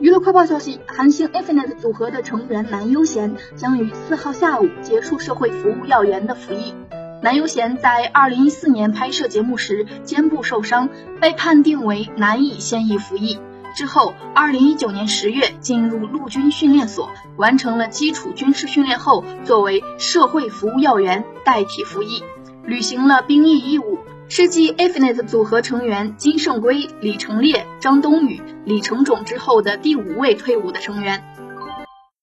[0.00, 6.74] 娱乐快报消息，韩星 Infinite 组合的成员南优贤将于四号下午结束社会服务要员的服役。
[7.22, 10.88] 南优贤在二零一四年拍摄节目时肩部受伤，
[11.20, 13.38] 被判定为难以现役服役。
[13.76, 22.22] 之后，二零一九年十月进入陆军训练所，完成了基础军事训练后，作为社会服务要员代替服役，
[22.64, 24.00] 履行了兵役义务。
[24.36, 31.22] 是继 Infinite 组合成员金圣圭、李成烈、张东雨、李成种之后的第五位退伍的成员。